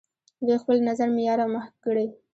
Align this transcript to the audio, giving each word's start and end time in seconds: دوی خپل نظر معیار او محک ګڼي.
دوی 0.45 0.57
خپل 0.63 0.77
نظر 0.89 1.07
معیار 1.15 1.39
او 1.43 1.49
محک 1.53 1.73
ګڼي. 1.83 2.05